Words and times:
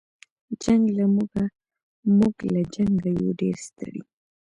جنګ 0.63 0.83
له 0.97 1.05
موږه 1.15 1.43
موږ 2.17 2.35
له 2.53 2.61
جنګه 2.73 3.09
یو 3.21 3.31
ډېر 3.41 3.55
ستړي 3.67 4.01